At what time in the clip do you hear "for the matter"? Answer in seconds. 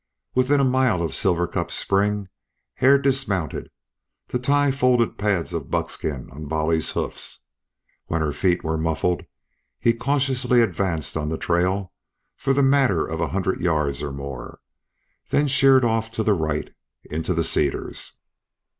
12.35-13.05